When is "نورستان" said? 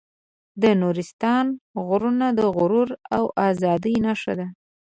0.81-1.45